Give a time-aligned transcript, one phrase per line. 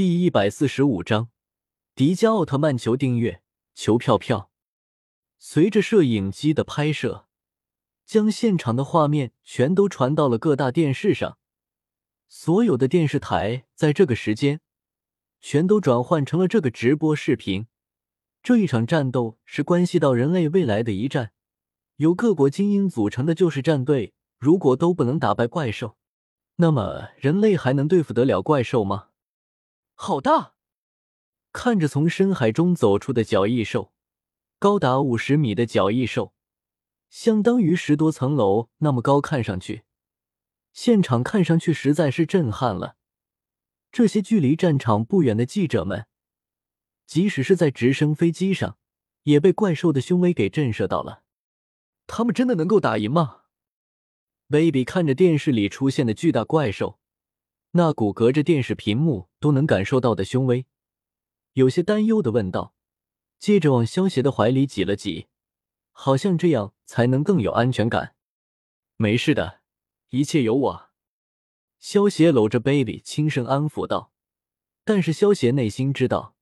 [0.00, 1.28] 第一百四十五章，
[1.94, 3.42] 迪迦奥特曼求订阅，
[3.74, 4.50] 求票票。
[5.38, 7.26] 随着摄影机的拍摄，
[8.06, 11.36] 将现场的画面全都传到了各大电视上。
[12.28, 14.62] 所有的电视台在这个时间，
[15.38, 17.66] 全都转换成了这个直播视频。
[18.42, 21.32] 这一场战斗是关系到人类未来的一战，
[21.96, 25.98] 由各国精英组成的就是战队，如果都不能打败怪兽，
[26.56, 29.08] 那么人类还能对付得了怪兽吗？
[30.02, 30.54] 好大！
[31.52, 33.92] 看着从深海中走出的角翼兽，
[34.58, 36.32] 高达五十米的角翼兽，
[37.10, 39.20] 相当于十多层楼那么高。
[39.20, 39.82] 看上去，
[40.72, 42.96] 现场看上去实在是震撼了。
[43.92, 46.06] 这些距离战场不远的记者们，
[47.04, 48.78] 即使是在直升飞机上，
[49.24, 51.24] 也被怪兽的凶威给震慑到了。
[52.06, 53.42] 他们真的能够打赢吗
[54.48, 56.99] ？baby 看着电视里出现的巨大怪兽。
[57.72, 60.66] 那股隔着电视屏幕都能感受到的凶威，
[61.52, 62.74] 有些担忧的问道，
[63.38, 65.28] 接着往萧邪的怀里挤了挤，
[65.92, 68.16] 好像这样才能更有安全感。
[68.96, 69.60] 没事的，
[70.08, 70.90] 一切有我。
[71.78, 74.12] 萧邪搂着 baby 轻声安抚道。
[74.84, 76.34] 但是萧邪内心知道，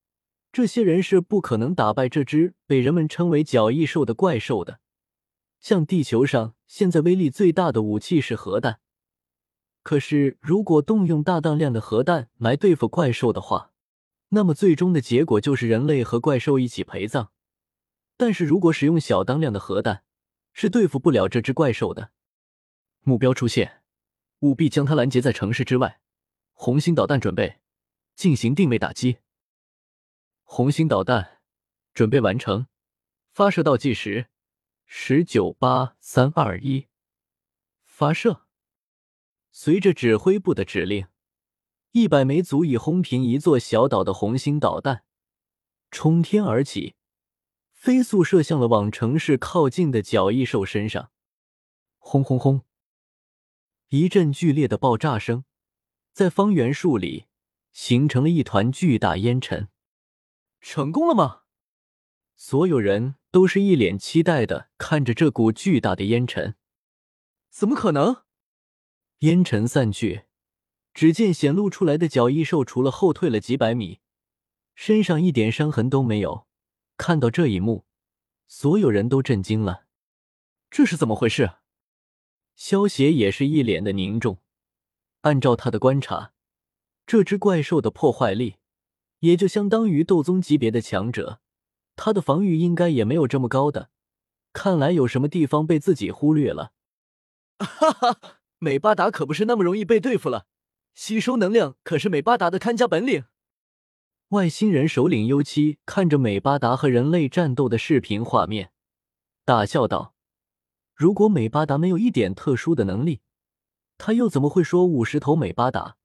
[0.51, 4.81] 这些人是不可能打败这只被人们称为角翼兽的怪兽的。
[5.61, 8.81] 像地球上现在威力最大的武器是核弹。
[9.89, 13.73] 可是，如果动用大当量的核弹来对付怪兽的话，
[14.29, 17.33] 那么最终的结果就是人类和怪兽一起陪葬。
[18.19, 20.05] 但是如果使用小当量的核弹，
[20.53, 22.11] 是对付不了这只怪兽的。
[23.01, 23.81] 目标出现，
[24.41, 26.03] 务必将它拦截在城市之外。
[26.53, 27.61] 红星导弹准备，
[28.15, 29.21] 进行定位打击。
[30.43, 31.39] 红星导弹
[31.95, 32.67] 准备完成，
[33.31, 34.27] 发射倒计时：
[34.85, 36.89] 十九、八、三、二、一，
[37.87, 38.43] 发射。
[39.51, 41.07] 随着指挥部的指令，
[41.93, 45.05] 一百枚足以轰平一座小岛的红星导弹
[45.91, 46.95] 冲天而起，
[47.73, 51.11] 飞速射向了往城市靠近的角翼兽身上。
[51.99, 52.63] 轰轰轰！
[53.89, 55.45] 一阵剧烈的爆炸声
[56.13, 57.27] 在方圆数里
[57.73, 59.69] 形成了一团巨大烟尘。
[60.61, 61.43] 成功了吗？
[62.37, 66.55] 所有人都是一脸期待的看着这股巨大的烟尘。
[67.51, 68.25] 怎么可能？
[69.21, 70.27] 烟尘散去，
[70.95, 73.99] 只见显露出来的角翼兽除了后退了几百米，
[74.77, 76.47] 身上一点伤痕都没有。
[76.97, 77.85] 看到这一幕，
[78.47, 79.87] 所有人都震惊了。
[80.71, 81.55] 这是怎么回事？
[82.55, 84.39] 萧协也是一脸的凝重。
[85.23, 86.33] 按照他的观察，
[87.05, 88.57] 这只怪兽的破坏力
[89.19, 91.41] 也就相当于斗宗级别的强者，
[91.97, 93.91] 他的防御应该也没有这么高的。
[94.53, 96.73] 看来有什么地方被自己忽略了。
[97.59, 98.38] 哈哈。
[98.61, 100.47] 美巴达可不是那么容易被对付了，
[100.93, 103.25] 吸收能量可是美巴达的看家本领。
[104.31, 108.73] 外星人首领幽七看着美巴达和人类战斗的视频画面，
[109.45, 110.15] 大笑道
[110.95, 113.21] ：“如果美巴达没有一点特殊的能力，
[113.97, 115.97] 他又怎么会说五十头美巴达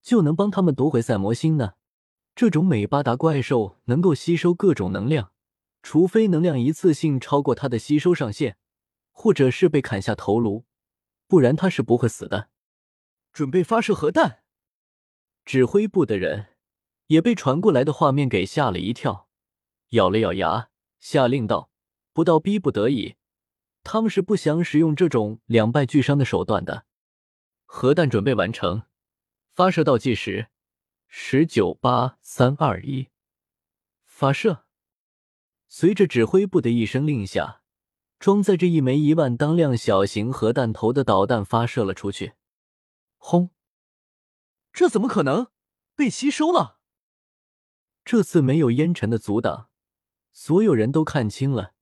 [0.00, 1.72] 就能帮他们夺回赛魔星呢？
[2.36, 5.32] 这种美巴达怪兽能够吸收各种能量，
[5.82, 8.56] 除非能量一次性超过它的吸收上限，
[9.10, 10.64] 或者是被砍下头颅。”
[11.30, 12.50] 不然他是不会死的。
[13.32, 14.42] 准备发射核弹，
[15.44, 16.48] 指挥部的人
[17.06, 19.28] 也被传过来的画面给吓了一跳，
[19.90, 21.70] 咬了咬牙，下令道
[22.12, 23.14] ：“不到逼不得已，
[23.84, 26.84] 他们是不想使用这种两败俱伤的手段的。”
[27.64, 28.82] 核弹准备完成，
[29.54, 30.48] 发射倒计时：
[31.06, 33.10] 十九、八、三、二、一，
[34.04, 34.64] 发射。
[35.68, 37.62] 随着指挥部的一声令下。
[38.20, 42.34] 装载着一枚一万当量小型核弹头的导弹发射了出去，
[43.16, 43.48] 轰！
[44.74, 45.46] 这怎么可能
[45.96, 46.78] 被吸收了？
[48.04, 49.70] 这次没有烟尘的阻挡，
[50.34, 51.72] 所有人都看清了。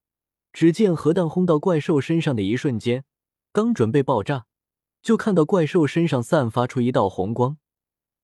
[0.53, 3.05] 只见核弹轰到怪兽身上的一瞬间，
[3.53, 4.47] 刚准备爆炸，
[5.03, 7.59] 就看到怪兽身上散发出一道红光，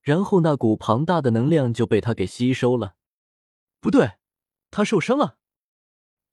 [0.01, 2.95] 然后那股庞大的能量就被他给吸收了。
[3.81, 4.13] 不对，
[4.71, 5.39] 他受伤了。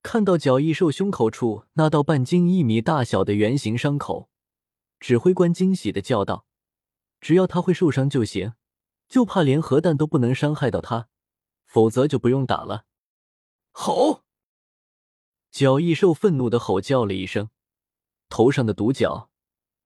[0.04, 4.30] 看到角翼兽胸口处那道半径一米大小的圆形伤口，
[5.00, 6.46] 指挥官惊喜的叫道
[7.22, 8.54] ：“只要他会受伤就行，
[9.08, 11.08] 就怕连核弹都不能伤害到他，
[11.66, 12.86] 否则就不用打了。”
[13.72, 14.24] 吼！
[15.52, 17.50] 角翼兽愤怒的吼叫了一声，
[18.28, 19.30] 头上的独角，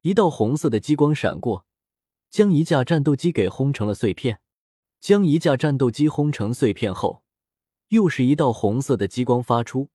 [0.02, 1.66] 一道红色的激光闪过，
[2.30, 4.40] 将一架战斗机给轰成了碎片。
[5.02, 7.24] 将一架战斗机轰成碎片后，
[7.90, 9.90] 又是一道红色的激光发出。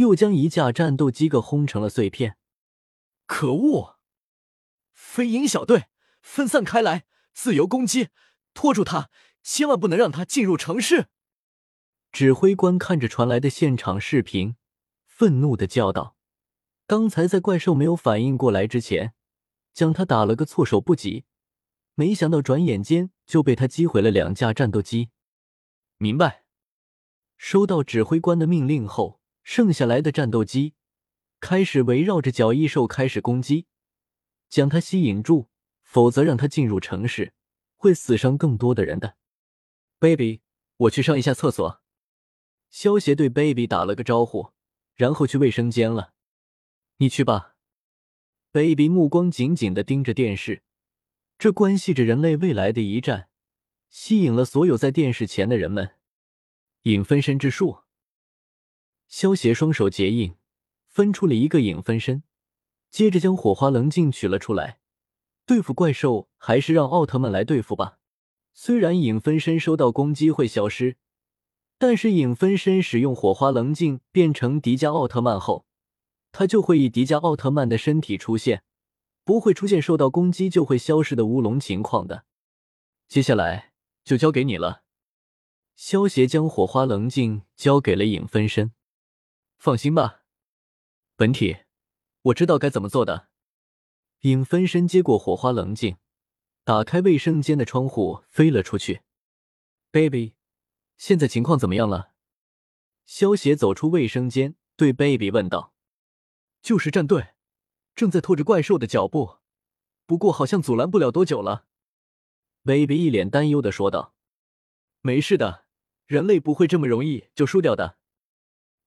[0.00, 2.38] 又将一架战斗机给轰成了碎片。
[3.26, 3.98] 可恶！
[4.92, 5.84] 飞鹰小队
[6.22, 7.04] 分散开来，
[7.34, 8.08] 自由攻击，
[8.54, 9.10] 拖住他，
[9.42, 11.08] 千万不能让他进入城市！
[12.10, 14.56] 指挥官看着传来的现场视频，
[15.04, 16.16] 愤怒的叫道
[16.88, 19.12] ：“刚才在怪兽没有反应过来之前，
[19.72, 21.24] 将他打了个措手不及，
[21.94, 25.10] 没想到转眼间就被他击毁了两架战斗机。”
[25.98, 26.44] 明白。
[27.36, 29.19] 收到指挥官的命令后，
[29.50, 30.74] 剩下来的战斗机
[31.40, 33.66] 开始围绕着角翼兽开始攻击，
[34.48, 35.48] 将它吸引住，
[35.82, 37.34] 否则让它进入城市，
[37.74, 39.16] 会死伤更多的人的。
[39.98, 40.42] Baby，
[40.76, 41.82] 我去上一下厕所。
[42.70, 44.52] 萧协对 Baby 打了个招呼，
[44.94, 46.12] 然后去卫生间了。
[46.98, 47.56] 你去吧。
[48.52, 50.62] Baby 目光紧紧的盯着电视，
[51.36, 53.28] 这关系着人类未来的一战，
[53.88, 55.96] 吸引了所有在电视前的人们。
[56.82, 57.80] 影分身之术。
[59.10, 60.36] 萧协双手结印，
[60.86, 62.22] 分出了一个影分身，
[62.90, 64.78] 接着将火花棱镜取了出来。
[65.44, 67.98] 对付怪兽，还是让奥特曼来对付吧。
[68.54, 70.96] 虽然影分身收到攻击会消失。
[71.76, 75.64] 但是影分身使用火花棱镜变成迪迦奥特曼后，
[76.30, 78.62] 他就会以迪迦奥特曼的身体出现，
[79.24, 82.26] 不会出现受到攻击就会消失的乌龙情况的。
[83.08, 83.72] 接下来
[84.04, 84.82] 就交给你了。
[85.74, 88.72] 萧协将火花棱镜交给了影分身，
[89.60, 90.22] 放心吧，
[91.16, 91.58] 本体，
[92.22, 93.28] 我知道该怎么做的。
[94.20, 95.98] 影分身接过火花棱镜，
[96.64, 99.02] 打开卫生间的窗户飞了出去。
[99.90, 100.32] Baby。
[100.96, 102.14] 现在情况怎么样了？
[103.04, 105.74] 萧协走出卫生间，对 Baby 问道
[106.62, 107.34] ：“就是战队
[107.94, 109.40] 正在拖着怪兽的脚步，
[110.06, 111.66] 不过好像阻拦不了多久了。
[112.64, 114.14] ”Baby 一脸担忧的说道
[115.02, 115.66] ：“没事的，
[116.06, 117.98] 人类不会这么容易就输掉的。”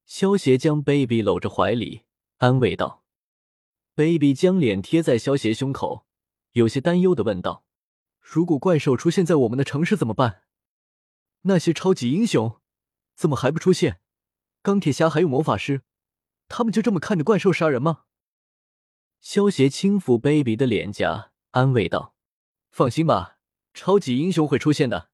[0.06, 2.04] 萧协将 Baby 搂着怀里，
[2.38, 3.04] 安慰道。
[3.96, 6.06] Baby 将脸贴在萧协胸口，
[6.52, 7.64] 有些担忧的问道
[8.20, 10.44] ：“如果怪兽出现在我们的城市怎么办？”
[11.46, 12.60] 那些超级英雄
[13.16, 14.00] 怎么还不出现？
[14.62, 15.84] 钢铁侠还有魔法师，
[16.48, 18.06] 他们就这么看着怪兽杀人吗？
[19.20, 22.16] 萧协轻抚 baby 的脸颊，安慰道
[22.72, 23.38] ：“放心吧，
[23.74, 25.10] 超级英雄会出现的。”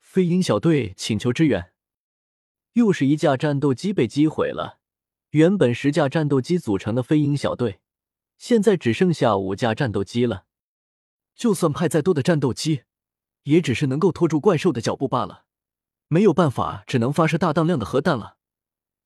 [0.00, 1.71] 飞鹰小队请求支援，
[2.72, 4.80] 又是一架战斗机被击毁了。
[5.30, 7.80] 原本十架战斗机组成的飞鹰小队，
[8.38, 10.46] 现在只剩下五架战斗机了。
[11.34, 12.84] 就算派再多的战斗机。
[13.44, 15.46] 也只是能够拖住怪兽的脚步罢了，
[16.06, 18.36] 没有办法，只能发射大当量的核弹了。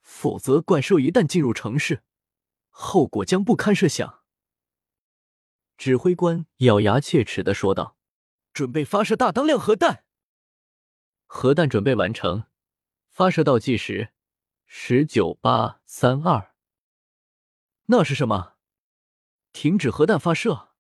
[0.02, 2.02] 否则，怪兽一旦进入城市，
[2.68, 4.20] 后果将不堪设想。
[5.78, 7.96] 指挥官咬牙切齿的说道
[8.52, 10.04] ：“准备发射大当量核弹，
[11.24, 12.44] 核弹准备完成，
[13.16, 14.10] 发射倒计时：
[14.66, 16.54] 十九八三二。
[17.86, 18.56] 那是什么？
[19.54, 20.74] 停止核弹发射！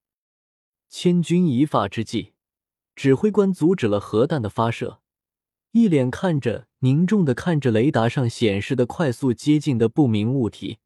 [0.90, 2.34] 千钧一发之际。”
[2.94, 5.00] 指挥官阻止了核弹的发射，
[5.70, 10.80] 一脸看着凝重的看着雷达上显示的快速接近的不明物体。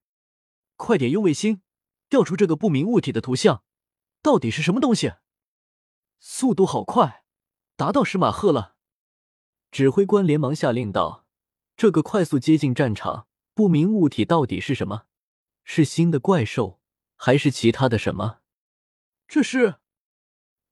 [0.77, 1.63] 快点用卫星
[2.09, 3.65] 调出这个不明物体的图像，
[4.23, 5.15] 到底是什么东西？
[6.21, 7.25] 速度好快，
[7.75, 8.77] 达到十马赫了。
[9.73, 11.27] 指挥官连忙下令道
[11.81, 15.07] ：“这个快速接近战场不明物体到底是什么？
[15.65, 16.79] 是新的怪兽，
[17.17, 18.41] 还是其他的什么？
[19.27, 19.77] 这是？”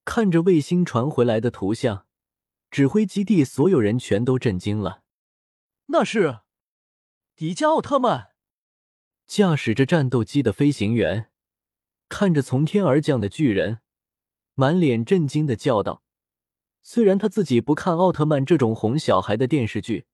[0.05, 2.05] 看着卫星传回来的图像，
[2.71, 5.03] 指挥基地所有人全都震惊了。
[5.87, 6.41] 那是
[7.35, 8.33] 迪迦奥特曼，
[9.27, 11.31] 驾驶着战斗机的飞行员
[12.11, 13.81] 看着从天而降的巨人，
[14.53, 16.03] 满脸震惊的叫道
[16.85, 20.05] ：“虽然他自己不看奥特曼这种哄小孩的电视剧，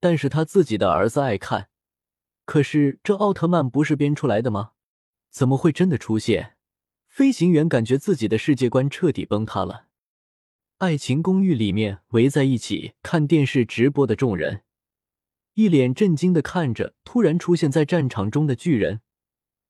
[0.00, 1.68] 但是他自己的儿子爱看。
[2.44, 4.72] 可是这奥特曼不是编出来的吗？
[5.30, 6.56] 怎么会真的出现？”
[7.08, 9.86] 飞行员感觉自己的世界观彻底崩塌了。
[10.78, 14.64] 爱情公寓里面围在一起看电视直播的众人，
[15.54, 19.00] 一脸震惊的看着突然出现在战场中的巨人。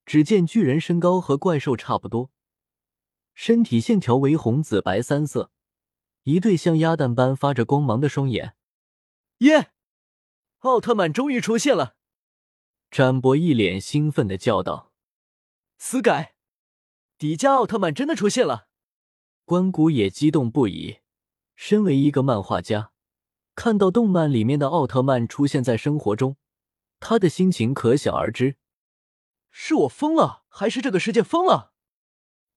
[0.04, 2.30] 只见巨人身高和怪兽差不多，
[3.34, 5.50] 身体线条为红、紫、白三色，
[6.24, 8.54] 一对像鸭蛋般发着光芒的双眼。
[9.38, 9.70] 耶！
[10.66, 11.96] 奥特曼终于出现了！
[12.90, 14.92] 展博一脸兴奋的叫道
[15.78, 16.34] ：“死改！”
[17.18, 18.68] 迪迦奥特曼真的出现了，
[19.44, 20.98] 关谷也激动不已。
[21.54, 22.92] 身为一个漫画家，
[23.54, 26.36] 看到动漫里面的奥特曼出现在生活中，
[27.00, 28.56] 他的心情可想而知。
[29.50, 31.72] 是我疯了，还是这个世界疯了？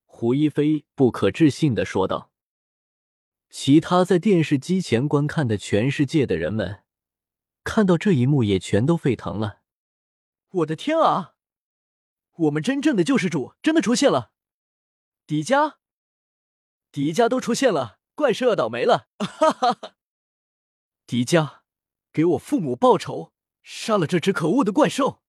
[0.03, 2.31] 胡一菲不可置信的说道。
[3.49, 6.83] 其他在电视机前观看的全世界的人们，
[7.63, 9.61] 看到这一幕也全都沸腾了。
[10.49, 11.35] 我的天啊！
[12.35, 14.31] 我们真正的救世主真的出现了！
[15.27, 15.75] 迪迦，
[16.91, 19.09] 迪迦都出现了，怪兽要倒霉了！
[19.19, 19.95] 哈哈哈！
[21.05, 21.59] 迪迦，
[22.13, 25.21] 给我父母报仇，杀了这只可恶的怪兽！